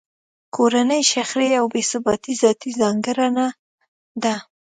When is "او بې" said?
1.59-1.81